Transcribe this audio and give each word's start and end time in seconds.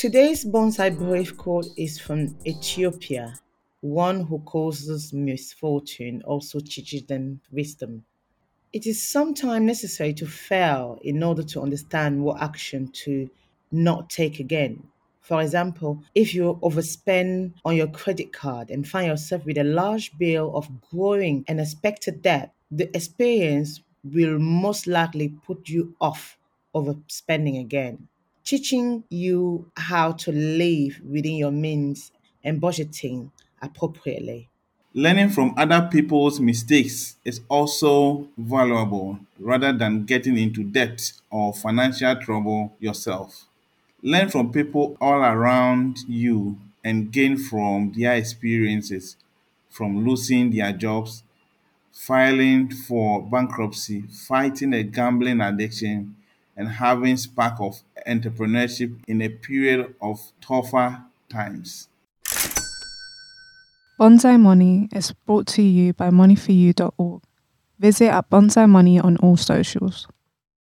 Today's 0.00 0.46
bonsai 0.46 0.96
brave 0.96 1.36
quote 1.36 1.66
is 1.76 1.98
from 1.98 2.34
Ethiopia. 2.46 3.34
One 3.82 4.24
who 4.24 4.38
causes 4.38 5.12
misfortune 5.12 6.22
also 6.22 6.58
teaches 6.60 7.02
them 7.02 7.42
wisdom. 7.52 8.04
It 8.72 8.86
is 8.86 9.02
sometimes 9.02 9.66
necessary 9.66 10.14
to 10.14 10.26
fail 10.26 10.98
in 11.02 11.22
order 11.22 11.42
to 11.42 11.60
understand 11.60 12.24
what 12.24 12.40
action 12.40 12.88
to 13.04 13.28
not 13.70 14.08
take 14.08 14.40
again. 14.40 14.84
For 15.20 15.42
example, 15.42 16.02
if 16.14 16.34
you 16.34 16.58
overspend 16.62 17.52
on 17.64 17.76
your 17.76 17.88
credit 17.88 18.32
card 18.32 18.70
and 18.70 18.88
find 18.88 19.08
yourself 19.08 19.44
with 19.44 19.58
a 19.58 19.64
large 19.64 20.16
bill 20.16 20.56
of 20.56 20.70
growing 20.90 21.44
and 21.46 21.60
expected 21.60 22.22
debt, 22.22 22.54
the 22.70 22.88
experience 22.96 23.82
will 24.02 24.38
most 24.38 24.86
likely 24.86 25.28
put 25.28 25.68
you 25.68 25.94
off 26.00 26.38
overspending 26.74 27.60
again, 27.60 28.08
teaching 28.44 29.04
you 29.10 29.70
how 29.76 30.12
to 30.12 30.32
live 30.32 31.00
within 31.04 31.36
your 31.36 31.52
means 31.52 32.12
and 32.44 32.60
budgeting 32.60 33.30
appropriately. 33.62 34.48
Learning 34.94 35.28
from 35.30 35.52
other 35.56 35.88
people's 35.90 36.38
mistakes 36.40 37.16
is 37.24 37.40
also 37.48 38.28
valuable 38.38 39.18
rather 39.38 39.72
than 39.72 40.04
getting 40.04 40.36
into 40.38 40.62
debt 40.64 41.12
or 41.30 41.52
financial 41.52 42.14
trouble 42.16 42.76
yourself. 42.80 43.48
Learn 44.02 44.28
from 44.30 44.52
people 44.52 44.96
all 45.00 45.20
around 45.22 45.98
you 46.08 46.58
and 46.84 47.12
gain 47.12 47.36
from 47.38 47.92
their 47.92 48.14
experiences, 48.16 49.16
from 49.70 50.04
losing 50.06 50.50
their 50.50 50.72
jobs, 50.72 51.24
filing 51.92 52.70
for 52.70 53.22
bankruptcy, 53.22 54.02
fighting 54.02 54.74
a 54.74 54.82
gambling 54.82 55.40
addiction, 55.40 56.16
and 56.60 56.68
having 56.68 57.16
spark 57.16 57.58
of 57.58 57.82
entrepreneurship 58.06 58.94
in 59.08 59.22
a 59.22 59.30
period 59.30 59.94
of 60.02 60.20
tougher 60.42 61.02
times. 61.30 61.88
Bonsai 63.98 64.38
Money 64.38 64.88
is 64.92 65.12
brought 65.24 65.46
to 65.46 65.62
you 65.62 65.94
by 65.94 66.10
moneyforyou.org. 66.10 67.22
Visit 67.78 68.08
at 68.08 68.28
Bonsai 68.28 68.68
Money 68.68 69.00
on 69.00 69.16
all 69.18 69.38
socials. 69.38 70.06